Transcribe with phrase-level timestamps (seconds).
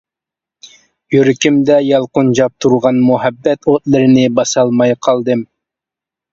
[1.15, 5.49] يۈرىكىمدە يالقۇنجاپ تۇرغان مۇھەببەت ئوتلىرىنى باسالماي قالدىم!